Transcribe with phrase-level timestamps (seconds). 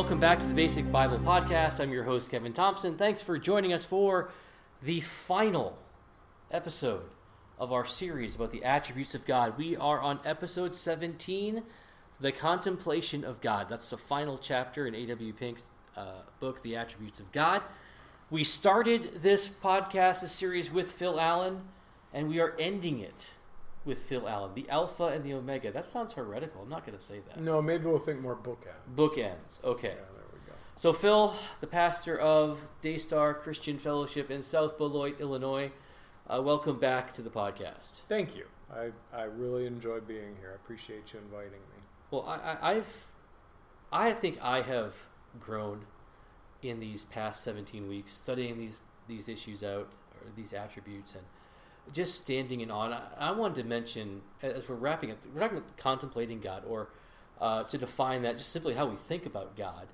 [0.00, 1.78] Welcome back to the Basic Bible Podcast.
[1.78, 2.96] I'm your host, Kevin Thompson.
[2.96, 4.30] Thanks for joining us for
[4.82, 5.76] the final
[6.50, 7.02] episode
[7.58, 9.58] of our series about the attributes of God.
[9.58, 11.62] We are on episode 17,
[12.18, 13.68] The Contemplation of God.
[13.68, 15.34] That's the final chapter in A.W.
[15.34, 17.60] Pink's uh, book, The Attributes of God.
[18.30, 21.60] We started this podcast, this series, with Phil Allen,
[22.14, 23.34] and we are ending it
[23.84, 25.72] with Phil Allen, the Alpha and the Omega.
[25.72, 26.62] That sounds heretical.
[26.62, 27.40] I'm not going to say that.
[27.40, 28.94] No, maybe we'll think more bookends.
[28.94, 29.62] Bookends.
[29.64, 29.88] Okay.
[29.88, 30.52] Yeah, there we go.
[30.76, 35.70] So, Phil, the pastor of Daystar Christian Fellowship in South Beloit, Illinois,
[36.28, 38.00] uh, welcome back to the podcast.
[38.08, 38.44] Thank you.
[38.72, 40.52] I, I really enjoy being here.
[40.52, 41.82] I appreciate you inviting me.
[42.10, 43.06] Well, I, I, I've,
[43.90, 44.94] I think I have
[45.38, 45.86] grown
[46.62, 51.24] in these past 17 weeks studying these these issues out, or these attributes, and
[51.92, 53.00] just standing in awe.
[53.18, 56.88] I, I wanted to mention as we're wrapping up, we're talking about contemplating God, or
[57.40, 59.86] uh, to define that, just simply how we think about God.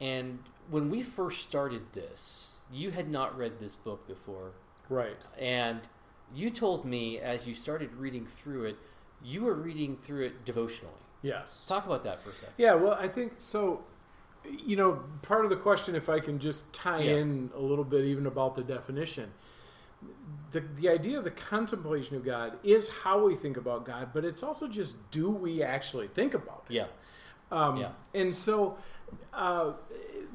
[0.00, 0.38] And
[0.70, 4.52] when we first started this, you had not read this book before,
[4.88, 5.16] Right.
[5.38, 5.80] and
[6.34, 8.76] you told me as you started reading through it,
[9.22, 10.92] you were reading through it devotionally.
[11.22, 11.64] Yes.
[11.66, 12.54] Talk about that for a second.
[12.58, 13.82] Yeah, well, I think so.
[14.44, 17.16] You know, part of the question, if I can just tie Yeah.
[17.16, 19.32] in a little bit even about the definition,
[20.50, 24.24] the, the idea of the contemplation of God is how we think about God, but
[24.24, 26.74] it's also just do we actually think about it?
[26.74, 26.86] Yeah.
[27.50, 27.90] Um, Yeah.
[28.14, 28.76] And so,
[29.32, 29.72] uh,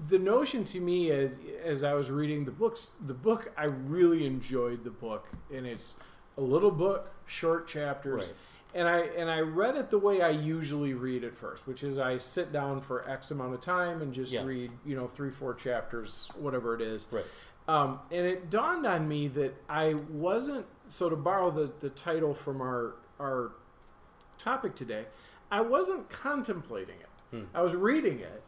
[0.07, 4.25] the notion to me, as as I was reading the books, the book I really
[4.25, 5.97] enjoyed the book, and it's
[6.37, 8.35] a little book, short chapters, Right.
[8.75, 11.97] and I and I read it the way I usually read it first, which is
[11.97, 14.45] I sit down for X amount of time and just Yeah.
[14.45, 17.07] read, you know, three four chapters, whatever it is.
[17.11, 17.25] Right.
[17.69, 22.33] Um, and it dawned on me that I wasn't so to borrow the, the title
[22.33, 23.51] from our our
[24.39, 25.05] topic today,
[25.51, 27.09] I wasn't contemplating it.
[27.37, 27.43] Hmm.
[27.53, 28.41] I was reading it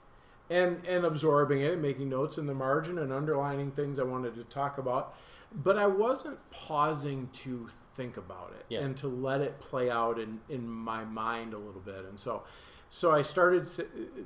[0.50, 4.44] and and absorbing it, making notes in the margin and underlining things I wanted to
[4.46, 5.14] talk about,
[5.64, 8.80] but I wasn't pausing to think about it Yeah.
[8.80, 12.06] and to let it play out in in my mind a little bit.
[12.10, 12.42] And so
[12.90, 13.82] so I started s-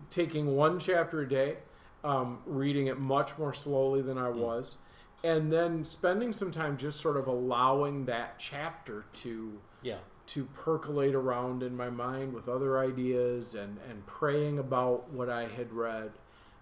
[0.09, 1.57] taking one chapter a day,
[2.05, 4.77] um, reading it much more slowly than I was,
[5.25, 9.97] and then spending some time just sort of allowing that chapter to Yeah.
[10.27, 15.47] to percolate around in my mind with other ideas and and praying about what I
[15.47, 16.11] had read.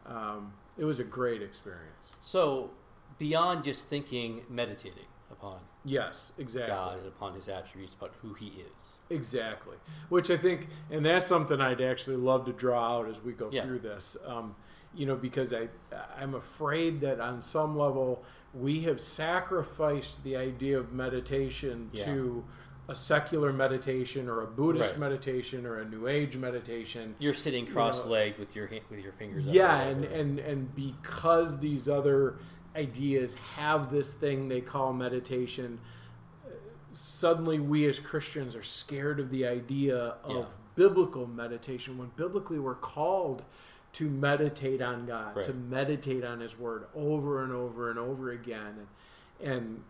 [0.06, 2.16] Um, it was a great experience.
[2.20, 2.72] So,
[3.18, 6.72] beyond just thinking, meditating upon Yes, exactly.
[6.74, 9.00] God and upon His attributes, about who He is.
[9.10, 9.76] Exactly.
[10.10, 13.50] Which I think, and that's something I'd actually love to draw out as we go
[13.52, 13.64] Yeah.
[13.66, 14.16] through this.
[14.26, 14.56] Um,
[14.96, 15.68] you know, because I,
[16.20, 18.24] I'm afraid that on some level
[18.54, 22.06] we have sacrificed the idea of meditation Yeah.
[22.06, 22.44] to
[22.88, 25.00] a secular meditation or a Buddhist Right.
[25.00, 27.16] meditation or a New Age meditation.
[27.18, 29.46] You're sitting cross-legged with your hand, with your fingers.
[29.48, 32.36] Yeah, and, and and because these other
[32.76, 35.80] ideas have this thing they call meditation,
[36.92, 40.44] suddenly we as Christians are scared of the idea of Yeah.
[40.76, 43.44] biblical meditation when biblically we're called
[43.94, 45.46] to meditate on God, Right.
[45.46, 48.88] to meditate on His Word over and over and over again,
[49.40, 49.84] and and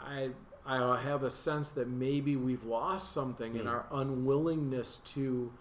[0.00, 0.30] I.
[0.64, 3.66] I have a sense that maybe we've lost something in Hmm.
[3.68, 5.52] our unwillingness to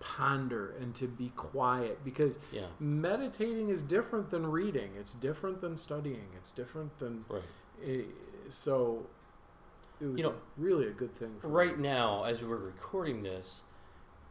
[0.00, 5.76] ponder and to be quiet because yeah, meditating is different than reading it's different than
[5.76, 7.42] studying it's different than right.
[7.84, 8.02] eh,
[8.48, 9.06] so
[10.00, 11.84] it was You know, really a good thing for Right me.
[11.88, 13.62] now, as we're recording this,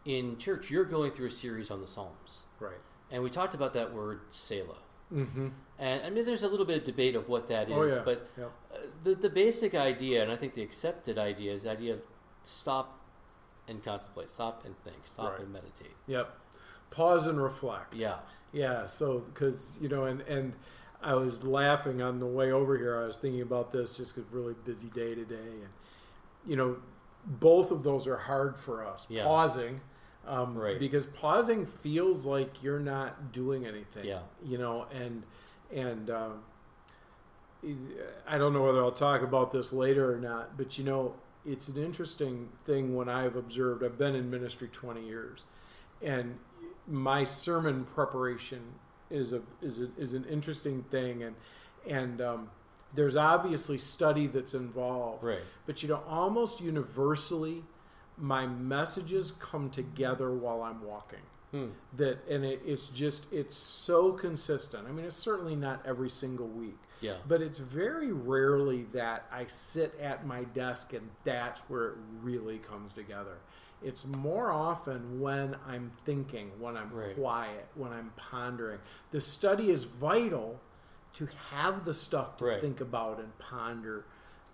[0.03, 2.79] in church, you're going through a series on the Psalms, right
[3.11, 4.75] and we talked about that word Selah.
[5.13, 5.47] mm-hmm.
[5.79, 8.01] And I mean, there's a little bit of debate of what that is, oh yeah
[8.03, 8.45] but yeah.
[8.73, 12.01] uh, the the basic idea, and I think the accepted idea, is the idea of
[12.43, 12.99] stop
[13.67, 15.41] and contemplate, stop and think, stop Right.
[15.41, 15.95] and meditate.
[16.07, 16.35] yep
[16.89, 18.19] pause and reflect Yeah,
[18.53, 20.53] yeah so because you know and and
[21.01, 24.31] i was laughing on the way over here i was thinking about this just because
[24.31, 25.67] really busy day today and
[26.45, 26.77] you know
[27.25, 29.25] both of those are hard for us Yeah.
[29.25, 29.81] pausing
[30.27, 30.77] um, Right.
[30.79, 34.19] because pausing feels like you're not doing anything Yeah.
[34.43, 35.23] you know and
[35.73, 36.39] and um,
[38.27, 41.13] i don't know whether i'll talk about this later or not but you know
[41.45, 45.45] it's an interesting thing when i've observed i've been in ministry 20 years
[46.01, 46.37] and
[46.87, 48.61] my sermon preparation
[49.09, 51.35] is a is a, is an interesting thing and
[51.87, 52.49] and um,
[52.93, 55.39] there's obviously study that's involved right.
[55.65, 57.63] but you know almost universally
[58.17, 61.19] my messages come together while i'm walking
[61.51, 61.67] Hmm.
[61.93, 66.47] that and it, it's just it's so consistent i mean it's certainly not every single
[66.49, 71.87] week Yeah, but it's very rarely that i sit at my desk and that's where
[71.89, 73.37] it really comes together
[73.81, 77.13] It's more often when I'm thinking, when I'm Right.
[77.15, 78.79] quiet, when I'm pondering.
[79.11, 80.59] The study is vital
[81.13, 82.59] to have the stuff to Right.
[82.59, 84.05] think about and ponder.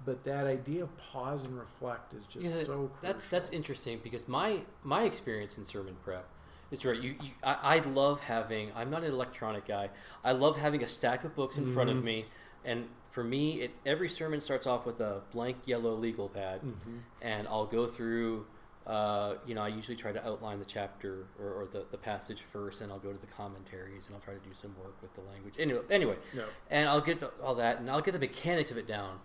[0.05, 2.91] But that idea of pause and reflect is just Yeah, so crucial.
[3.01, 6.25] That's that's interesting because my my experience in sermon prep
[6.71, 6.99] is right.
[7.01, 8.71] You, you I, I love having.
[8.75, 9.89] I'm not an electronic guy.
[10.23, 11.99] I love having a stack of books in front Mm-hmm.
[11.99, 12.25] of me,
[12.65, 16.97] and for me, it every sermon starts off with a blank yellow legal pad, Mm-hmm.
[17.21, 18.45] and I'll go through.
[18.85, 22.41] Uh, you know, I usually try to outline the chapter or, or the, the passage
[22.41, 25.13] first, and I'll go to the commentaries, and I'll try to do some work with
[25.13, 25.53] the language.
[25.57, 26.43] Anyway, anyway, Yeah.
[26.69, 29.19] and I'll get all that, and I'll get the mechanics of it down.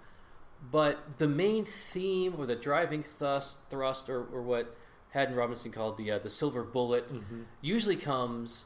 [0.70, 4.74] But the main theme or the driving thrust, thrust or, or what
[5.10, 7.42] Haddon Robinson called the uh, the silver bullet, Mm-hmm.
[7.62, 8.64] usually comes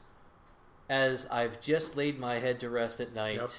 [0.89, 3.49] as I've just laid my head to rest at night, Yep.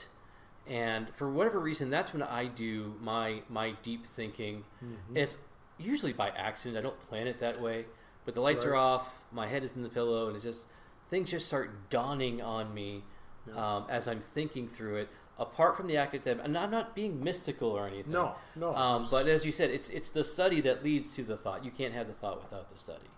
[0.66, 4.64] and for whatever reason, that's when I do my my deep thinking.
[4.84, 5.16] Mhm.
[5.16, 5.36] It's
[5.78, 6.76] usually by accident.
[6.78, 7.86] I don't plan it that way,
[8.25, 10.66] but the lights are off, my head is in the pillow, and it just
[11.08, 13.02] things just start dawning on me
[13.46, 13.76] Yeah.
[13.76, 15.08] um, as I'm thinking through it.
[15.36, 18.12] Apart from the academic, and I'm not being mystical or anything.
[18.12, 18.72] No, no.
[18.75, 21.64] Um, but as you said, it's it's the study that leads to the thought.
[21.64, 23.08] You can't have the thought without the study.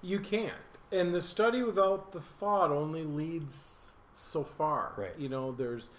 [0.00, 0.54] You can't.
[0.92, 4.92] And the study without the thought only leads so far.
[4.96, 5.18] Right.
[5.18, 5.90] You know, there's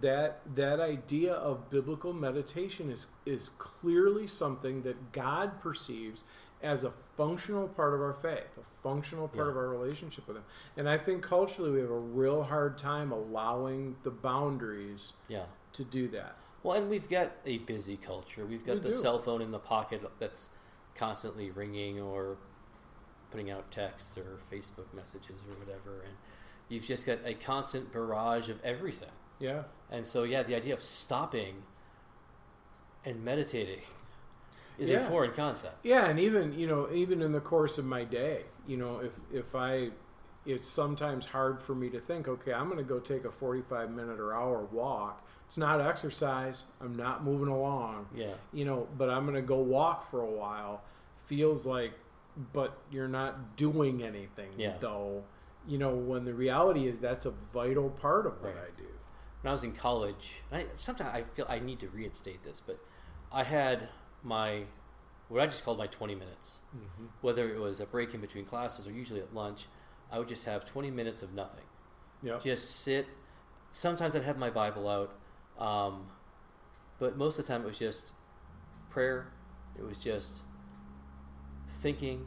[0.00, 6.24] that that idea of biblical meditation is is clearly something that God perceives
[6.62, 9.50] as a functional part of our faith, a functional part Yeah.
[9.52, 10.44] of our relationship with him.
[10.76, 15.46] And I think culturally we have a real hard time allowing the boundaries Yeah.
[15.72, 16.36] to do that.
[16.62, 18.44] Well, and we've got a busy culture.
[18.44, 18.94] We've got We the do.
[18.94, 20.48] cell phone in the pocket that's
[20.94, 22.36] constantly ringing or
[23.30, 26.14] putting out texts or Facebook messages or whatever, and
[26.68, 29.12] you've just got a constant barrage of everything.
[29.38, 29.64] Yeah.
[29.90, 31.62] And so, yeah, the idea of stopping
[33.04, 33.82] and meditating
[34.80, 35.76] is a foreign concept.
[35.84, 39.12] Yeah, and even you know, even in the course of my day, you know, if
[39.32, 39.90] if I,
[40.46, 43.90] it's sometimes hard for me to think, okay, I'm going to go take a 45
[43.90, 45.26] minute or hour walk.
[45.46, 46.66] It's not exercise.
[46.80, 48.06] I'm not moving along.
[48.14, 48.34] Yeah.
[48.52, 50.82] You know, but I'm going to go walk for a while.
[51.26, 51.92] Feels like,
[52.52, 54.76] but you're not doing anything Yeah.
[54.80, 55.24] though.
[55.68, 58.64] You know, when the reality is that's a vital part of what Right.
[58.64, 58.86] I do.
[59.42, 62.78] when I was in college, I, sometimes I feel I need to reinstate this, but
[63.32, 63.88] I had
[64.22, 64.62] my
[65.28, 66.58] what I just called my 20 minutes.
[66.76, 67.06] Mm-hmm.
[67.20, 69.66] Whether it was a break in between classes or usually at lunch,
[70.10, 71.64] I would just have 20 minutes of nothing.
[72.22, 72.38] Yeah.
[72.42, 73.06] Just sit.
[73.72, 75.14] Sometimes I'd have my Bible out,
[75.64, 76.06] um,
[76.98, 78.12] but most of the time it was just
[78.90, 79.28] prayer.
[79.78, 80.42] It was just
[81.68, 82.26] thinking.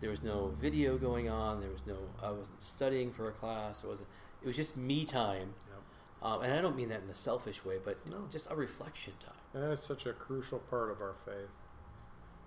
[0.00, 1.60] There was no video going on.
[1.60, 1.96] There was no.
[2.22, 3.82] I wasn't studying for a class.
[3.82, 4.08] It wasn't.
[4.42, 5.54] It was just me time.
[5.68, 6.30] Yep.
[6.30, 8.26] Um, and I don't mean that in a selfish way, but No.
[8.30, 9.34] just a reflection time.
[9.54, 11.48] That is such a crucial part of our faith.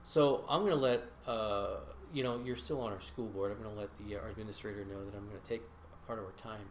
[0.03, 1.77] So I'm going to let uh,
[2.13, 3.51] you know you're still on our school board.
[3.51, 5.61] I'm going to let the our administrator know that I'm going to take
[6.05, 6.61] part of our time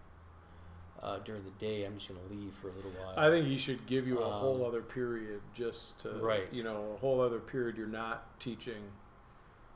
[1.02, 1.84] uh, during the day.
[1.84, 3.14] I'm just going to leave for a little while.
[3.18, 6.48] I think he should give you a Um, whole other period just to, Right.
[6.52, 8.82] you know, a whole other period you're not teaching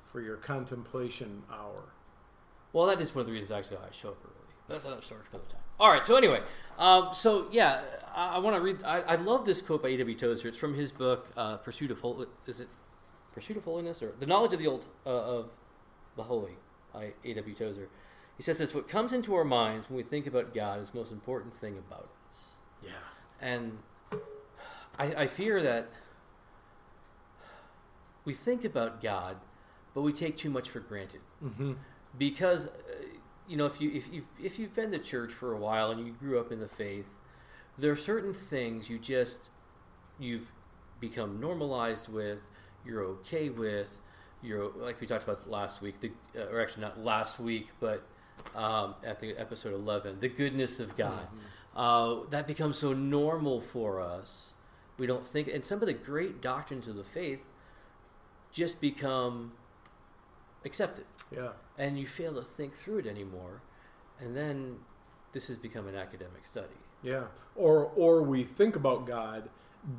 [0.06, 1.82] for your contemplation hour.
[2.72, 4.34] well, that is one of the reasons actually I show up early.
[4.68, 5.60] But that's another story for another time.
[5.80, 6.04] All right.
[6.04, 6.40] So anyway,
[6.78, 7.80] um, so yeah,
[8.14, 8.84] I, I want to read.
[8.84, 10.14] I, I love this quote by A.W.
[10.16, 10.46] Tozer.
[10.48, 12.68] It's from his book uh, "Pursuit of Holy." Is it
[13.32, 15.50] "Pursuit of Holiness" or "The Knowledge of the Old uh, of
[16.16, 16.52] the Holy"
[16.92, 17.54] by A.W.
[17.54, 17.88] Tozer.
[18.36, 20.98] He says this: "What comes into our minds when we think about God is the
[20.98, 22.90] most important thing about us." Yeah.
[23.40, 23.78] And
[24.98, 25.88] I, I fear that
[28.24, 29.36] we think about God,
[29.94, 31.72] but we take too much for granted Mm-hmm.
[32.18, 32.70] because uh,
[33.50, 36.06] you know if you if you if you've been to church for a while and
[36.06, 37.16] you grew up in the faith,
[37.76, 39.50] there are certain things you just
[40.20, 40.52] you've
[41.00, 42.48] become normalized with,
[42.86, 44.00] you're okay with,
[44.40, 48.06] you're like we talked about last week, the uh, or actually not last week, but
[48.54, 51.26] um, at the episode eleven, the goodness of God.
[51.74, 54.54] Uh, that becomes so normal for us.
[54.96, 57.40] We don't think, and some of the great doctrines of the faith
[58.52, 59.52] just become
[60.64, 61.52] accepted Yeah.
[61.78, 63.62] and you fail to think through it anymore,
[64.18, 64.78] and then
[65.32, 66.76] this has become an academic study.
[67.02, 67.24] Yeah.
[67.56, 69.48] Or or we think about God,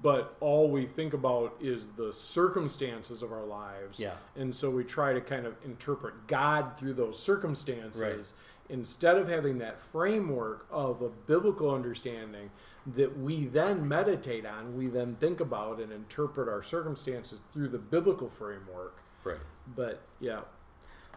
[0.03, 3.99] but all we think about is the circumstances of our lives.
[3.99, 4.15] Yeah.
[4.35, 8.33] And so we try to kind of interpret God through those circumstances Right.
[8.77, 12.51] instead of having that framework of a biblical understanding
[12.95, 17.77] that we then meditate on, we then think about and interpret our circumstances through the
[17.79, 18.97] biblical framework.
[19.23, 19.37] Right.
[19.75, 20.41] But yeah,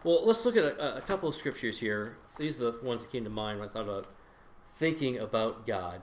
[0.03, 2.15] Well, let's look at a, a couple of scriptures here.
[2.37, 4.07] These are the ones that came to mind when I thought about
[4.77, 6.01] thinking about God.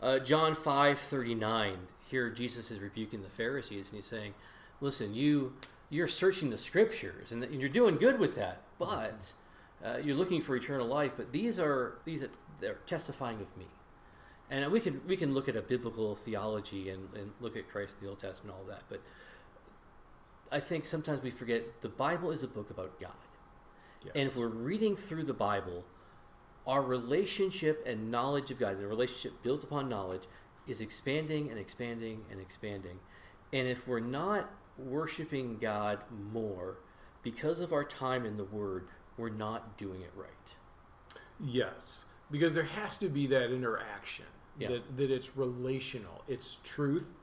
[0.00, 1.78] Uh, John five thirty nine.
[2.08, 4.34] Here, Jesus is rebuking the Pharisees, and he's saying,
[4.80, 5.54] "Listen, you
[5.90, 9.32] you're searching the scriptures and you're doing good with that, but
[9.84, 11.12] uh, you're looking for eternal life.
[11.16, 12.30] But these are these are
[12.60, 13.66] they're testifying of me,
[14.50, 17.96] and we can we can look at a biblical theology and, and look at Christ
[17.98, 18.82] in the Old Testament, all that.
[18.88, 19.00] But
[20.52, 23.14] I think sometimes we forget the Bible is a book about God,
[24.04, 24.12] Yes.
[24.14, 25.84] and if we're reading through the Bible,
[26.66, 30.24] our relationship and knowledge of God, the relationship built upon knowledge,
[30.66, 33.00] is expanding and expanding and expanding.
[33.52, 35.98] And if we're not worshiping God
[36.32, 36.76] more
[37.22, 40.56] because of our time in the Word, we're not doing it right.
[41.40, 44.26] Yes, because there has to be that interaction.
[44.58, 44.68] Yeah.
[44.68, 46.22] That that it's relational.
[46.28, 47.14] It's truth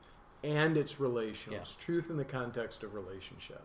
[0.42, 1.54] and it's relational.
[1.56, 1.60] Yeah.
[1.62, 3.62] It's truth in the context of relationship.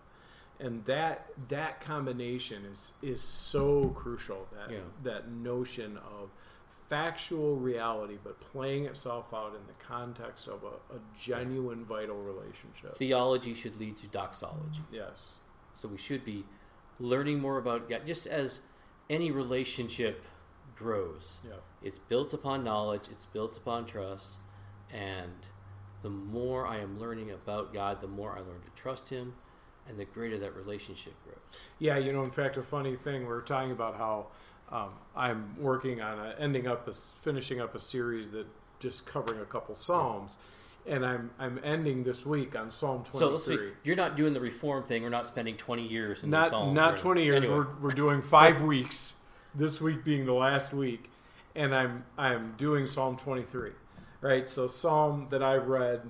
[0.60, 4.48] And that that combination is is so crucial.
[4.54, 4.80] That Yeah.
[5.04, 6.30] that notion of
[6.88, 12.94] factual reality, but playing itself out in the context of a, a genuine, vital relationship.
[12.94, 14.84] Theology should lead to doxology.
[14.92, 15.38] Yes.
[15.78, 16.46] So we should be
[17.00, 18.62] learning more about God, just as
[19.10, 20.24] any relationship
[20.76, 21.40] grows.
[21.44, 21.54] Yeah.
[21.82, 24.38] It's built upon knowledge, it's built upon trust,
[24.94, 25.48] and
[26.06, 29.34] the more I am learning about God, the more I learn to trust Him,
[29.90, 31.40] and the greater that relationship grows.
[31.80, 34.28] Yeah, you know, in fact, a funny thing—we're talking about how
[34.72, 38.46] um, I'm working on a, ending up, a, finishing up a series that
[38.78, 40.38] just covering a couple Psalms,
[40.86, 43.20] and I'm I'm ending this week on Psalm 23.
[43.20, 45.02] So let's see, you're not doing the reform thing.
[45.02, 46.76] We're not spending 20 years in the not Psalms.
[46.76, 47.38] not 20 years.
[47.38, 49.16] Anyway, We're we're doing five weeks.
[49.56, 51.10] This week being the last week,
[51.56, 53.72] and I'm I'm doing Psalm 23.
[54.26, 56.02] Right, so Psalm that I've read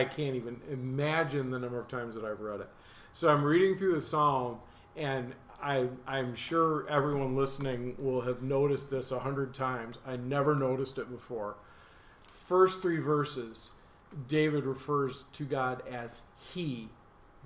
[0.00, 2.68] I can't even imagine the number of times that I've read it.
[3.12, 4.58] So I'm reading through the psalm,
[4.96, 9.98] and I, I'm sure everyone listening will have noticed this a hundred times.
[10.06, 11.56] I never noticed it before.
[12.26, 13.70] First three verses,
[14.28, 16.22] David refers to God as
[16.52, 16.88] He.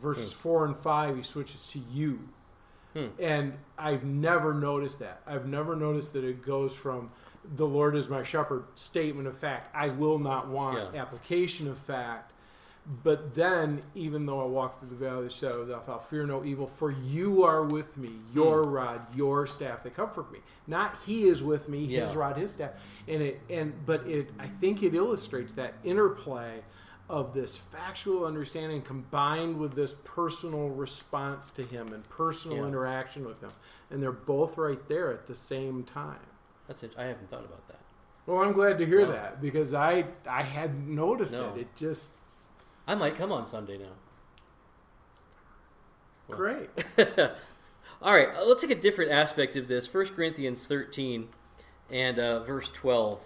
[0.00, 2.26] Verses four and five, he switches to you.
[2.94, 3.08] Hmm.
[3.18, 5.20] And I've never noticed that.
[5.26, 7.10] I've never noticed that it goes from
[7.56, 11.00] the Lord is my shepherd, statement of fact, I will not want, Yeah.
[11.00, 12.32] application of fact.
[13.04, 15.98] But then, even though I walk through the valley of the shadow of death, I'll
[15.98, 18.10] fear no evil, for you are with me.
[18.32, 18.70] Your Hmm.
[18.70, 20.40] rod, your staff, they comfort me.
[20.66, 22.72] Not he is with me, his rod, his staff.
[23.06, 26.62] And it and but it I think it illustrates that interplay
[27.08, 32.68] of this factual understanding combined with this personal response to him and personal Yeah.
[32.68, 33.50] interaction with him.
[33.90, 36.18] And they're both right there at the same time.
[36.70, 36.92] That's it.
[36.96, 37.80] I haven't thought about that.
[38.26, 41.52] Well, I'm glad to hear that because I I hadn't noticed No.
[41.56, 41.62] it.
[41.62, 42.12] It just
[42.86, 43.96] I might come on Sunday now.
[46.28, 46.38] Well.
[46.38, 46.70] great.
[48.02, 49.92] All right, uh, let's take a different aspect of this.
[49.92, 51.28] 1 Corinthians 13
[51.90, 53.20] and uh, verse 12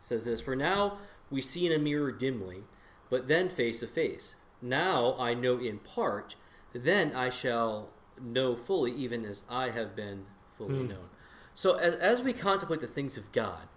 [0.00, 0.98] says this For now
[1.30, 2.62] we see in a mirror dimly,
[3.10, 4.36] but then face to face.
[4.62, 6.36] Now I know in part,
[6.72, 7.88] then I shall
[8.22, 10.88] know fully, even as I have been fully Hmm.
[10.90, 11.08] known.
[11.54, 13.68] So as, as we contemplate the things of God,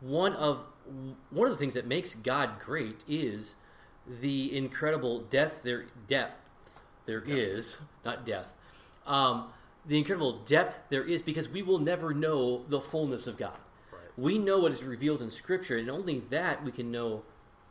[0.00, 0.64] one of
[1.30, 3.54] one of the things that makes God great is
[4.06, 8.54] the incredible depth there depth there is not death
[9.06, 9.48] um,
[9.86, 13.56] the incredible depth there is because we will never know the fullness of God.
[13.92, 14.00] Right.
[14.16, 17.22] We know what is revealed in Scripture, and only that we can know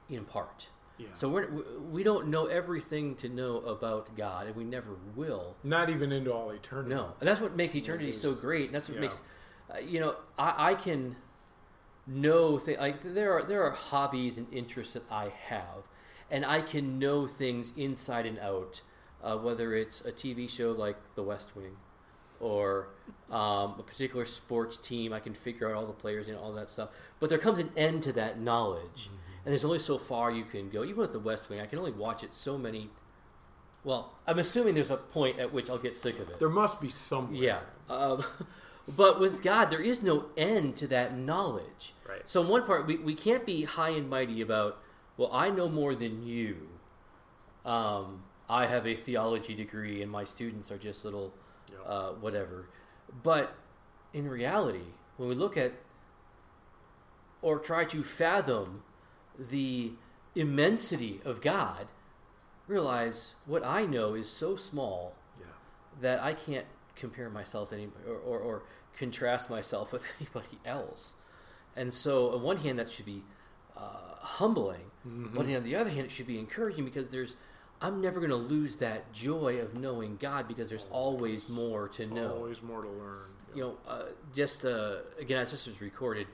[0.09, 0.69] in part.
[0.97, 1.07] Yeah.
[1.13, 1.49] So we're,
[1.91, 5.57] we don't know everything to know about God, and we never will.
[5.65, 6.95] Not even into all eternity.
[6.95, 8.67] No, and that's what makes eternity so great.
[8.67, 9.01] And that's what yeah.
[9.01, 9.21] makes
[9.73, 11.15] uh, you know I, I can
[12.07, 15.83] know things like there are there are hobbies and interests that I have,
[16.29, 18.81] and I can know things inside and out.
[19.23, 21.77] Uh, whether it's a TV show like The West Wing,
[22.39, 22.89] or
[23.31, 26.69] um, a particular sports team, I can figure out all the players and all that
[26.69, 26.89] stuff.
[27.19, 29.09] But there comes an end to that knowledge,
[29.43, 30.83] and there's only so far you can go.
[30.83, 32.89] Even with The West Wing, I can only watch it so many.
[33.83, 36.39] Well, I'm assuming there's a point at which I'll get sick of it.
[36.39, 37.35] There must be somewhere.
[37.35, 37.59] Yeah.
[37.89, 38.23] Um,
[38.87, 41.93] but with God, there is no end to that knowledge.
[42.07, 42.21] Right.
[42.25, 44.79] So, in one part, we, we can't be high and mighty about,
[45.17, 46.69] well, I know more than you.
[47.65, 51.33] Um, I have a theology degree, and my students are just little
[51.71, 51.91] Yeah.
[51.91, 52.67] uh, whatever.
[53.23, 53.55] But
[54.13, 55.73] in reality, when we look at
[57.41, 58.83] or try to fathom
[59.37, 59.93] the
[60.35, 61.87] immensity of God,
[62.67, 65.45] realize what I know is so small Yeah.
[66.01, 66.65] that I can't
[66.95, 68.63] compare myself to anybody or, or, or
[68.97, 71.13] contrast myself with anybody else.
[71.75, 73.21] And so, on one hand, that should be
[73.75, 77.35] uh, humbling, but on the other hand, it should be encouraging because there's
[77.81, 82.05] I'm never going to lose that joy of knowing God because there's always more to
[82.05, 82.31] know.
[82.35, 83.27] Always more to learn.
[83.53, 86.27] You know, uh, just uh, again, as this was recorded,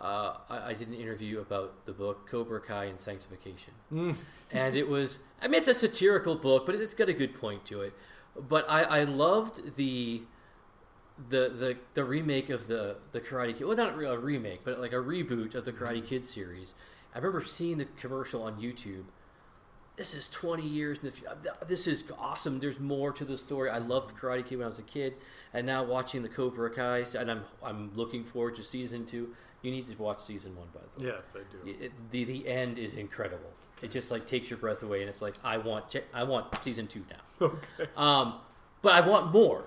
[0.00, 4.16] uh, I, I did an interview about the book Cobra Kai and Sanctification, Mm.
[4.50, 7.64] and it was I mean it's a satirical book, but it's got a good point
[7.66, 7.92] to it.
[8.36, 10.22] But I, I loved the
[11.28, 13.66] the the the remake of the the Karate Kid.
[13.66, 16.06] Well, not a remake, but like a reboot of the Karate mm-hmm.
[16.06, 16.74] Kid series.
[17.14, 19.04] I remember seeing the commercial on YouTube.
[19.96, 21.36] This is 20 years in the future.
[21.66, 22.58] This is awesome.
[22.58, 23.68] There's more to the story.
[23.68, 25.14] I loved Karate Kid when I was a kid,
[25.52, 29.34] and now watching the Cobra Kai, and I'm I'm looking forward to season two.
[29.62, 31.12] You need to watch season one, by the way.
[31.14, 31.84] Yes, I do.
[31.84, 33.50] It, the the end is incredible.
[33.82, 36.86] It just like takes your breath away, and it's like I want I want season
[36.86, 37.16] two now.
[37.80, 37.90] Okay.
[37.96, 38.34] Um,
[38.82, 39.64] but I want more.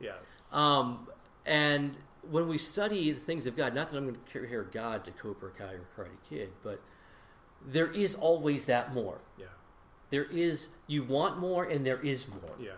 [0.00, 0.48] Yes.
[0.52, 1.06] Um,
[1.44, 1.96] and
[2.30, 5.10] when we study the things of God, not that I'm going to compare God to
[5.10, 6.80] Cobra Kai or Karate Kid, but
[7.66, 9.18] there is always that more.
[9.38, 9.46] Yeah.
[10.10, 12.54] There is you want more, and there is more.
[12.58, 12.72] Yeah.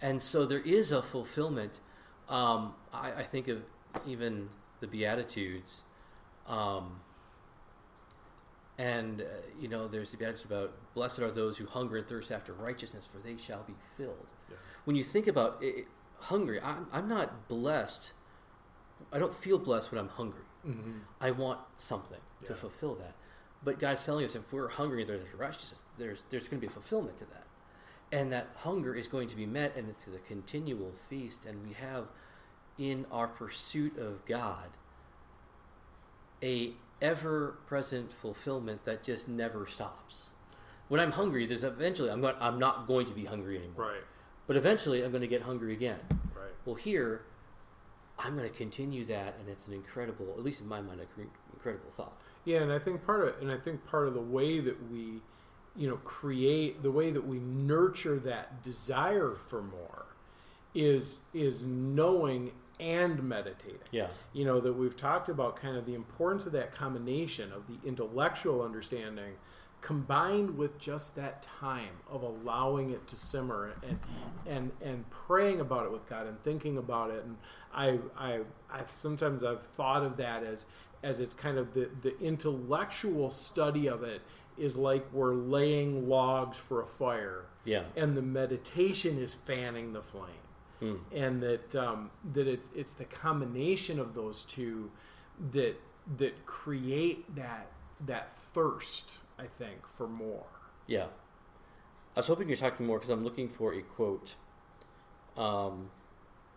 [0.00, 1.80] And so there is a fulfillment.
[2.28, 3.62] Um, I, I think of
[4.06, 4.48] even
[4.80, 5.82] the Beatitudes.
[6.46, 7.00] Um,
[8.78, 9.24] and, uh,
[9.60, 13.06] you know, there's the Beatitudes about blessed are those who hunger and thirst after righteousness,
[13.06, 14.32] for they shall be filled.
[14.50, 14.56] Yeah.
[14.84, 15.86] When you think about it,
[16.18, 18.12] hungry, I'm, I'm not blessed.
[19.12, 20.44] I don't feel blessed when I'm hungry.
[20.64, 23.14] hmm I want something to fulfill that.
[23.64, 26.70] But God's telling us if we're hungry and there's righteousness, there's there's going to be
[26.70, 27.46] a fulfillment to that,
[28.10, 31.46] and that hunger is going to be met, and it's a continual feast.
[31.46, 32.06] And we have
[32.78, 34.70] in our pursuit of God
[36.42, 40.30] a ever-present fulfillment that just never stops.
[40.88, 43.86] When I'm hungry, there's eventually I'm going I'm not going to be hungry anymore.
[43.92, 44.02] Right.
[44.46, 46.00] But eventually, I'm going to get hungry again.
[46.34, 46.50] Right.
[46.64, 47.22] Well, here,
[48.18, 51.30] I'm going to continue that, and it's an incredible, at least in my mind, an
[51.52, 52.12] incredible thought.
[52.44, 54.90] Yeah, and I think part of it and I think part of the way that
[54.90, 55.20] we,
[55.76, 60.06] you know, create the way that we nurture that desire for more
[60.74, 63.78] is is knowing and meditating.
[63.90, 64.08] Yeah.
[64.32, 67.76] You know, that we've talked about kind of the importance of that combination of the
[67.86, 69.34] intellectual understanding
[69.80, 73.98] combined with just that time of allowing it to simmer and
[74.46, 77.36] and and praying about it with God and thinking about it and
[77.74, 80.66] I I I sometimes I've thought of that as
[81.02, 84.20] as it's kind of the the intellectual study of it
[84.56, 87.82] is like we're laying logs for a fire Yeah.
[87.96, 90.30] and the meditation is fanning the flame
[90.82, 90.94] Hmm.
[91.14, 94.90] and that um, that it's it's the combination of those two
[95.52, 95.76] that
[96.16, 97.68] that create that
[98.04, 100.44] that thirst I think for more
[100.88, 101.06] Yeah.
[102.16, 104.34] I was hoping you're talking more because I'm looking for a quote
[105.36, 105.88] um,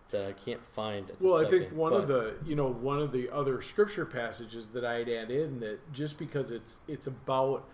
[0.09, 1.07] that I can't find.
[1.09, 3.61] At the well I think one but- of the you know one of the other
[3.61, 7.67] scripture passages that I'd add in that just because it's it's about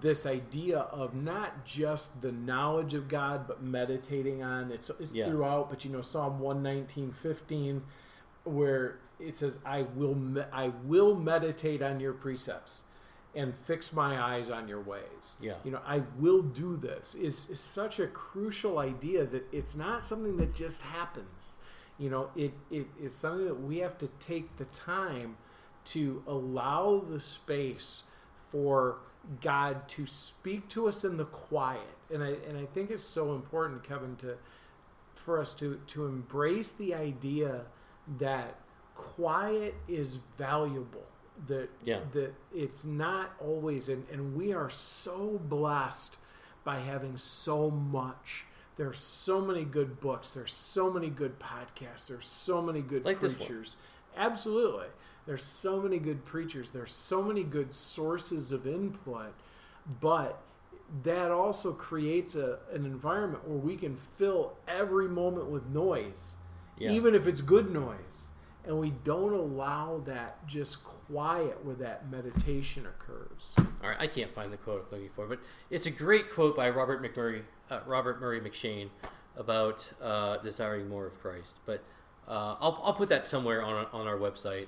[0.00, 5.26] this idea of not just the knowledge of God but meditating on it's, it's Yeah.
[5.26, 7.82] throughout but you know Psalm 119 15
[8.44, 12.82] where it says I will me- I will meditate on your precepts
[13.34, 15.54] and fix my eyes on your ways Yeah.
[15.64, 20.02] you know I will do this is, is such a crucial idea that it's not
[20.02, 21.56] something that just happens
[21.98, 25.36] you know it, it it's something that we have to take the time
[25.86, 28.04] to allow the space
[28.50, 28.98] for
[29.40, 31.96] God to speak to us in the quiet.
[32.12, 34.36] And I and I think it's so important, Kevin, to
[35.14, 37.62] for us to to embrace the idea
[38.18, 38.56] that
[38.94, 41.04] quiet is valuable.
[41.46, 42.00] That Yeah.
[42.12, 46.16] that it's not always and, and we are so blessed
[46.64, 48.44] by having so much.
[48.76, 53.20] There's so many good books, there's so many good podcasts, there's so many good Like
[53.20, 53.76] preachers.
[54.16, 54.86] Absolutely.
[55.26, 56.70] There's so many good preachers.
[56.70, 59.32] There's so many good sources of input,
[60.00, 60.40] but
[61.02, 66.36] that also creates a, an environment where we can fill every moment with noise,
[66.78, 66.90] Yeah.
[66.90, 68.28] even if it's good noise.
[68.66, 73.54] And we don't allow that just quiet where that meditation occurs.
[73.82, 75.38] All right, I can't find the quote I'm looking for, but
[75.70, 78.88] it's a great quote by Robert McMurray, uh, Robert Murray McCheyne,
[79.36, 81.56] about uh, desiring more of Christ.
[81.64, 81.82] But
[82.28, 84.66] uh, I'll, I'll put that somewhere on on our website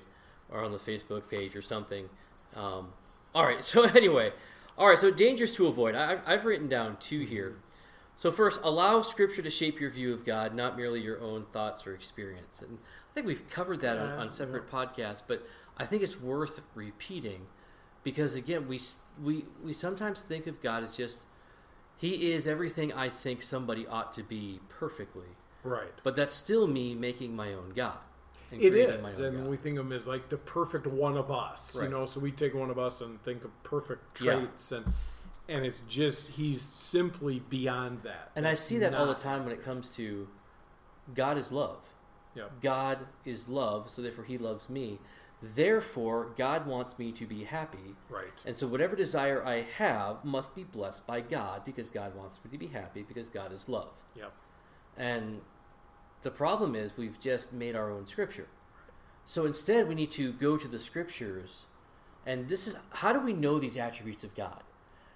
[0.53, 2.07] or on the Facebook page or something.
[2.55, 2.89] Um,
[3.35, 3.63] all right.
[3.63, 4.31] So anyway,
[4.77, 4.99] all right.
[4.99, 5.95] So dangers to avoid.
[5.95, 7.55] I've, I've written down two here.
[8.15, 11.87] So first, allow Scripture to shape your view of God, not merely your own thoughts
[11.87, 12.61] or experience.
[12.61, 15.45] And I think we've covered that on, on separate podcasts, but
[15.77, 17.41] I think it's worth repeating
[18.03, 18.79] because again, we
[19.23, 21.23] we we sometimes think of God as just
[21.97, 25.29] He is everything I think somebody ought to be perfectly,
[25.63, 25.93] Right.
[26.03, 27.97] but that's still me making my own God.
[28.53, 29.47] And It own and God.
[29.47, 31.85] we think of him as like the perfect one of us, Right.
[31.85, 32.05] you know.
[32.05, 34.35] So we take one of us and think of perfect Yeah.
[34.35, 34.85] traits, and
[35.49, 38.31] and it's just he's simply beyond that.
[38.35, 40.27] And I see that all the time when it comes to
[41.13, 41.83] God is love.
[42.35, 42.45] Yeah.
[42.61, 44.99] God is love, so therefore He loves me.
[45.41, 47.95] Therefore, God wants me to be happy.
[48.09, 48.31] Right.
[48.45, 52.51] And so, whatever desire I have must be blessed by God because God wants me
[52.51, 53.91] to be happy because God is love.
[54.15, 54.31] Yep.
[54.97, 55.41] And
[56.23, 58.47] the problem is we've just made our own scripture.
[59.25, 61.65] So instead, we need to go to the scriptures.
[62.25, 64.61] And this is how do we know these attributes of God?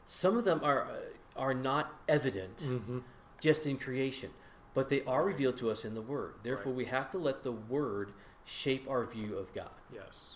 [0.05, 0.87] Some of them are
[1.35, 2.99] are not evident Mm-hmm.
[3.41, 4.31] just in creation,
[4.73, 6.33] but they are revealed to us in the Word.
[6.43, 6.77] Therefore, Right.
[6.77, 8.11] we have to let the Word
[8.45, 9.69] shape our view of God.
[9.93, 10.35] Yes.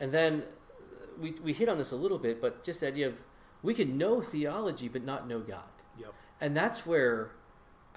[0.00, 3.06] And then uh, we, we hit on this a little bit, but just the idea
[3.08, 3.14] of
[3.62, 5.64] we can know theology but not know God.
[5.98, 6.12] Yep.
[6.40, 7.30] And that's where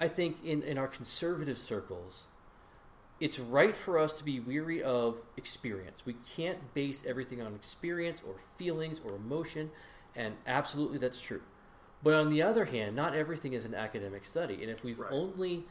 [0.02, 2.24] I think in, in our conservative circles,
[3.20, 6.04] it's right for us to be weary of experience.
[6.04, 9.70] We can't base everything on experience or feelings or emotion,
[10.16, 11.40] and absolutely that's true.
[12.02, 14.54] But on the other hand, not everything is an academic study.
[14.54, 15.12] And if we've Right.
[15.12, 15.64] only,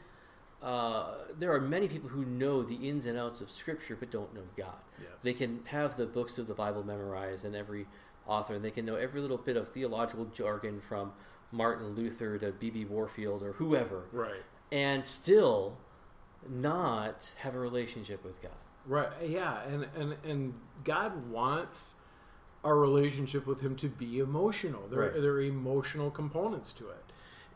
[0.62, 4.32] uh, there are many people who know the ins and outs of Scripture but don't
[4.32, 4.80] know God.
[4.98, 5.10] Yes.
[5.20, 7.86] They can have the books of the Bible memorized and every
[8.26, 11.12] author, and they can know every little bit of theological jargon from
[11.52, 12.86] Martin Luther to B.B.
[12.86, 14.42] Warfield or whoever, Right.
[14.72, 15.76] and still
[16.48, 18.50] not have a relationship with God.
[18.86, 19.10] Right.
[19.28, 19.62] Yeah.
[19.62, 21.94] And and and God wants
[22.64, 24.88] our relationship with Him to be emotional.
[24.88, 25.12] There Right.
[25.20, 27.04] there are emotional components to it,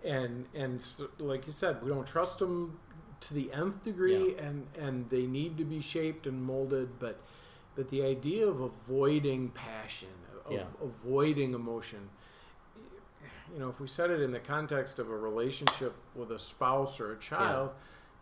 [0.09, 2.78] and and so, like you said, we don't trust Him
[3.20, 6.98] to the nth degree, and and they need to be shaped and molded.
[7.00, 7.18] But
[7.74, 10.09] but the idea of avoiding passion,
[10.44, 10.66] of Yeah.
[10.80, 12.09] avoiding emotion.
[13.52, 17.00] You know, if we set it in the context of a relationship with a spouse
[17.00, 17.70] or a child,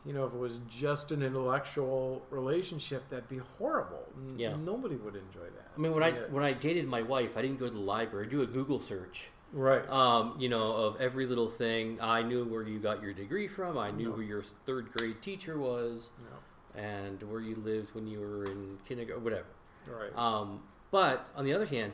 [0.04, 4.04] you know, if it was just an intellectual relationship, that'd be horrible.
[4.16, 4.54] N- Yeah.
[4.56, 5.68] Nobody would enjoy that.
[5.76, 6.26] I mean, when I Yeah.
[6.30, 8.26] when I dated my wife, I didn't go to the library.
[8.26, 9.88] I do a Google search, right.
[9.90, 11.98] um, you know, of every little thing.
[12.02, 13.78] I knew where you got your degree from.
[13.78, 14.16] I knew No.
[14.16, 16.80] who your third grade teacher was, No.
[16.80, 19.46] and where you lived when you were in kindergarten, whatever.
[19.88, 20.14] Right.
[20.16, 21.92] Um, but on the other hand,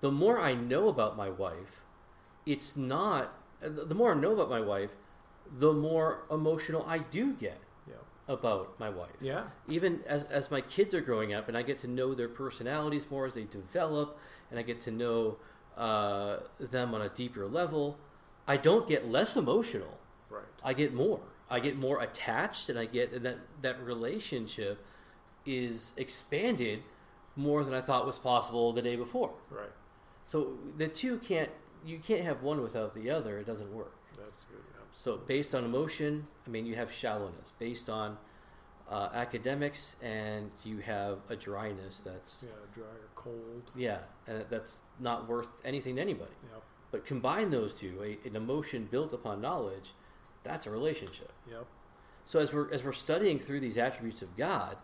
[0.00, 1.84] the more I know about my wife,
[2.46, 3.32] it's not.
[3.60, 4.96] The more I know about my wife,
[5.58, 7.94] the more emotional I do get yeah.
[8.28, 9.16] about my wife.
[9.20, 9.44] Yeah.
[9.68, 13.06] Even as, as my kids are growing up and I get to know their personalities
[13.10, 14.18] more as they develop
[14.50, 15.36] and I get to know
[15.76, 17.98] uh, them on a deeper level,
[18.46, 19.98] I don't get less emotional.
[20.28, 20.44] Right.
[20.62, 21.20] I get more.
[21.50, 24.84] I get more attached and I get and that, that relationship
[25.44, 26.82] is expanded
[27.34, 29.32] more than I thought was possible the day before.
[29.50, 29.70] Right.
[30.26, 31.50] So the two can't
[31.84, 33.38] you can't have one without the other.
[33.38, 33.96] It doesn't work.
[34.16, 34.58] That's good.
[34.92, 37.52] So based on emotion, I mean you have shallowness.
[37.58, 38.16] Based on
[38.90, 42.54] uh, academics, and you have a dryness that's Yeah.
[42.74, 43.70] Dry or cold.
[43.76, 46.32] yeah, and that's not worth anything to anybody.
[46.52, 46.62] Yep.
[46.90, 49.92] But combine those two, a, an emotion built upon knowledge,
[50.42, 51.32] that's a relationship.
[51.48, 51.66] Yep.
[52.26, 54.76] So as we're as we're studying through these attributes of God,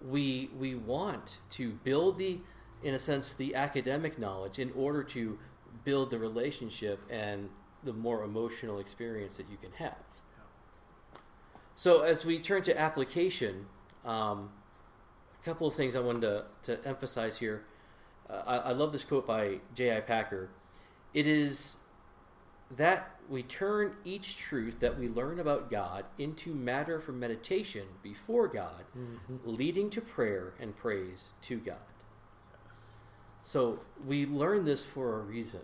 [0.00, 2.40] we we want to build the
[2.82, 5.38] in a sense the academic knowledge in order to
[5.84, 7.48] build the relationship and
[7.84, 9.96] the more emotional experience that you can have.
[11.74, 13.66] So as we turn to application,
[14.04, 14.50] um,
[15.40, 16.44] a couple of things I wanted to,
[16.76, 17.64] to emphasize here.
[18.28, 20.00] Uh, I, I love this quote by J.I.
[20.00, 20.50] Packer.
[21.14, 21.76] It is
[22.76, 28.48] that we turn each truth that we learn about God into matter for meditation before
[28.48, 29.36] God, Mm-hmm.
[29.44, 31.78] leading to prayer and praise to God.
[33.48, 35.62] So we learn this for a reason,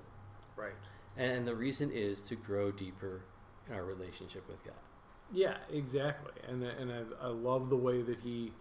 [0.56, 0.72] Right.
[1.18, 3.20] and the reason is to grow deeper
[3.68, 4.72] in our relationship with God.
[5.30, 6.32] Yeah, exactly.
[6.48, 8.52] And and I, I love the way that he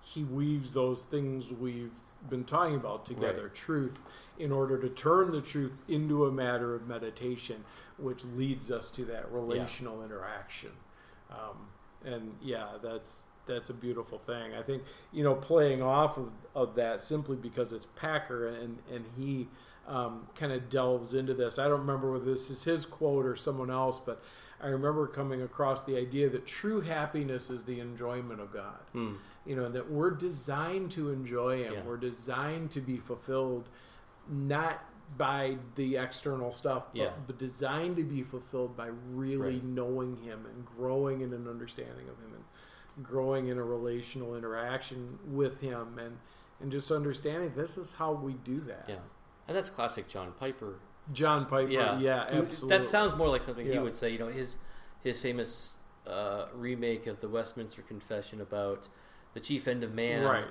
[0.00, 1.92] he weaves those things we've
[2.28, 3.54] been talking about together, Right.
[3.54, 4.00] truth,
[4.40, 7.62] in order to turn the truth into a matter of meditation,
[7.98, 10.72] which leads us to that relational interaction.
[11.30, 11.68] Um,
[12.04, 14.54] and yeah, that's that's a beautiful thing.
[14.54, 19.04] I think you know playing off of, of that simply because it's Packer and and
[19.16, 19.48] he
[19.88, 21.58] um, kind of delves into this.
[21.58, 24.22] I don't remember whether this is his quote or someone else, but
[24.60, 28.78] I remember coming across the idea that true happiness is the enjoyment of God.
[28.92, 29.14] Hmm.
[29.44, 31.72] You know that we're designed to enjoy Him.
[31.74, 31.80] Yeah.
[31.84, 33.68] We're designed to be fulfilled,
[34.28, 34.84] not
[35.18, 37.10] by the external stuff, but, Yeah.
[37.26, 39.64] but designed to be fulfilled by really Right.
[39.64, 42.44] knowing Him and growing in an understanding of Him and
[43.02, 46.16] growing in a relational interaction with Him and
[46.60, 48.84] and just understanding this is how we do that.
[48.88, 48.96] Yeah,
[49.48, 50.74] and that's classic John Piper.
[51.12, 52.78] John Piper, Yeah, yeah, absolutely.
[52.78, 54.10] That sounds more like something he would say.
[54.10, 54.56] You know, his
[55.02, 55.74] his famous
[56.06, 58.86] uh, remake of the Westminster Confession about
[59.34, 60.44] the chief end of man right.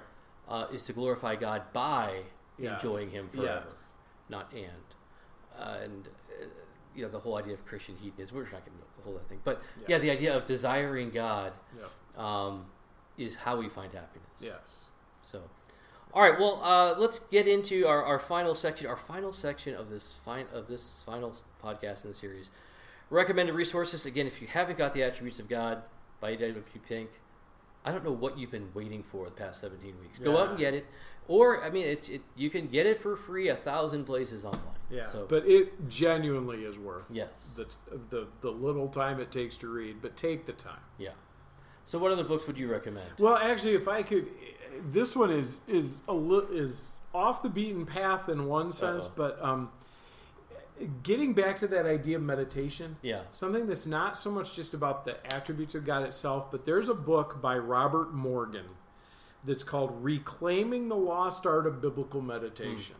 [0.50, 2.22] uh, is to glorify God by
[2.60, 2.84] Yes.
[2.84, 3.94] enjoying Him forever, Yes.
[4.30, 4.68] not and.
[5.58, 6.46] Uh, and uh,
[6.96, 8.36] you know the whole idea of Christian hedonism.
[8.36, 9.86] We're not going to the whole other thing, but Yeah.
[9.90, 9.98] yeah.
[10.00, 11.86] the idea of desiring God Yeah.
[12.18, 12.66] Um,
[13.18, 14.28] is how we find happiness.
[14.40, 14.86] Yes.
[15.22, 15.42] So,
[16.14, 18.88] All right, well, uh, let's get into our, our final section.
[18.88, 22.50] Our final section of this fine of this final podcast in the series.
[23.10, 24.06] Recommended resources.
[24.06, 25.84] Again, if you haven't got the Attributes of God
[26.22, 26.64] by A.W.
[26.88, 27.10] Pink,
[27.84, 30.18] I don't know what you've been waiting for the past 17 weeks.
[30.20, 30.86] Go out and get it,
[31.28, 34.62] or I mean, it's it, you can get it for free a thousand places online.
[34.90, 37.66] Yeah, So but it genuinely is worth yes, the,
[38.10, 40.02] the the little time it takes to read.
[40.02, 40.80] But take the time.
[40.98, 41.12] yeah.
[41.86, 43.08] So, what other books would you recommend?
[43.20, 44.28] Well, actually, if I could,
[44.92, 49.14] this one is is a li- is off the beaten path in one sense, Uh-oh.
[49.18, 49.70] but um,
[51.04, 53.22] getting back to that idea of meditation, Yeah.
[53.32, 56.94] something that's not so much just about the attributes of God itself, but there's a
[56.94, 58.66] book by Robert Morgan
[59.44, 62.96] that's called "Reclaiming the Lost Art of Biblical Meditation."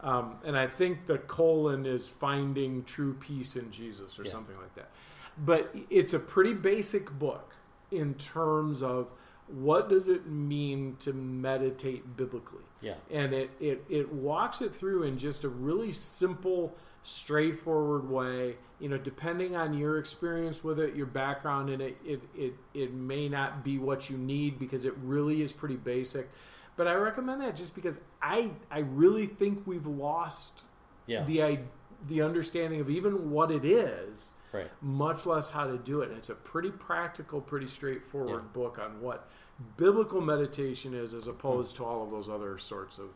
[0.00, 4.30] Um, and I think the colon is finding true peace in Jesus or Yeah.
[4.32, 4.90] something like that.
[5.38, 7.54] But it's a pretty basic book
[7.94, 9.08] in terms of
[9.48, 12.94] what does it mean to meditate biblically Yeah.
[13.10, 18.88] and it, it, it walks it through in just a really simple straightforward way you
[18.88, 23.28] know depending on your experience with it your background in it it, it it may
[23.28, 26.30] not be what you need because it really is pretty basic
[26.76, 30.62] but i recommend that just because i i really think we've lost
[31.06, 31.24] Yeah.
[31.24, 31.58] the i
[32.06, 34.70] the understanding of even what it is right.
[34.82, 36.08] much less how to do it.
[36.10, 38.48] And it's a pretty practical, pretty straightforward Yeah.
[38.52, 39.28] book on what
[39.76, 43.10] biblical meditation is, as opposed to all of those other sorts of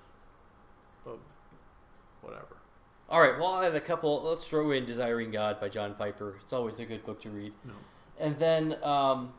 [1.07, 1.19] of
[2.23, 2.57] whatever.
[3.09, 3.39] All right.
[3.39, 4.23] Well, I had a couple.
[4.23, 6.37] Let's throw in "Desiring God" by John Piper.
[6.43, 7.53] It's always a good book to read.
[7.65, 7.73] No.
[8.19, 9.33] And then um,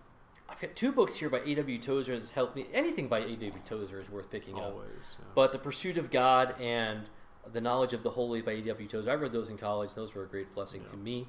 [0.50, 1.78] I've got two books here by A.W.
[1.80, 2.66] Tozer that's helped me.
[2.74, 3.52] Anything by A.W.
[3.66, 4.64] Tozer is worth picking up.
[4.74, 4.88] Always.
[5.20, 5.26] yeah.
[5.36, 7.10] But "The Pursuit of God" and
[7.54, 8.88] "The Knowledge of the Holy" by A.W.
[8.88, 9.10] Tozer.
[9.12, 9.94] I read those in college.
[9.96, 11.28] Those were a great blessing to me.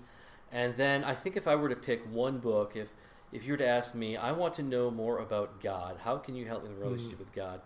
[0.52, 2.92] And then I think if I were to pick one book, if
[3.32, 5.98] if you were to ask me, I want to know more about God.
[6.02, 7.24] How can you help me in the relationship Mm-hmm.
[7.24, 7.60] with God?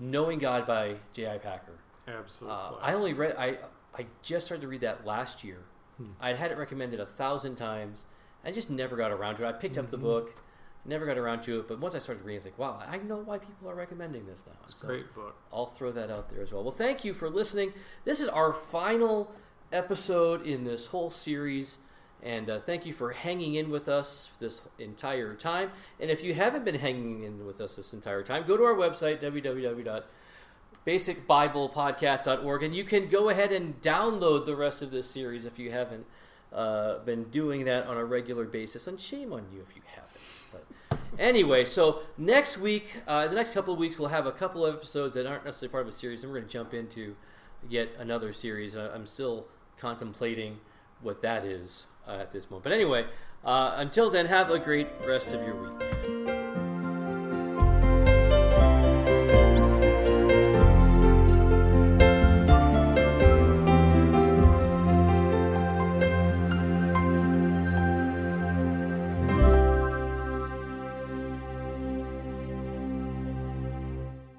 [0.00, 1.38] Knowing God by J.I.
[1.38, 1.78] Packer.
[2.08, 2.72] Absolute Uh.
[2.80, 3.36] I only read.
[3.38, 3.58] I
[3.96, 5.58] I just started to read that last year.
[5.98, 6.06] Hmm.
[6.20, 8.06] I'd had it recommended a thousand times.
[8.44, 9.48] I just never got around to it.
[9.48, 10.02] I picked up the Mhm.
[10.02, 10.34] book,
[10.84, 11.68] never got around to it.
[11.68, 14.42] But once I started reading, it's like, wow, I know why people are recommending this
[14.46, 14.52] now.
[14.62, 15.36] It's a So great book.
[15.52, 16.62] I'll throw that out there as well.
[16.62, 17.72] Well, thank you for listening.
[18.04, 19.30] This is our final
[19.72, 21.78] episode in this whole series.
[22.22, 25.70] And uh, thank you for hanging in with us this entire time.
[26.00, 28.74] And if you haven't been hanging in with us this entire time, go to our
[28.74, 30.02] website, www
[30.86, 35.70] www.basicbiblepodcast.org, and you can go ahead and download the rest of this series if you
[35.70, 36.06] haven't
[36.52, 38.86] uh, been doing that on a regular basis.
[38.86, 40.10] And shame on you if you haven't.
[41.18, 44.74] Anyway, so next week, uh, the next couple of weeks, we'll have a couple of
[44.74, 47.16] episodes that aren't necessarily part of a series, and we're going to jump into
[47.68, 48.74] yet another series.
[48.74, 49.46] I'm still
[49.78, 50.58] contemplating
[51.00, 52.64] what that is uh, at this moment.
[52.64, 53.06] But anyway,
[53.44, 56.23] uh, until then, have a great rest of your week.